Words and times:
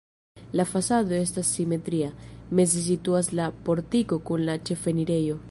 La 0.59 0.63
fasado 0.69 1.13
estas 1.25 1.51
simetria, 1.57 2.09
meze 2.61 2.83
situas 2.87 3.31
la 3.41 3.47
portiko 3.69 4.21
kun 4.31 4.49
la 4.51 4.59
ĉefenirejo. 4.71 5.39